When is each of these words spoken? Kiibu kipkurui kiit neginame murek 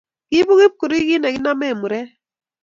Kiibu 0.29 0.53
kipkurui 0.59 1.07
kiit 1.07 1.21
neginame 1.21 1.67
murek 1.79 2.09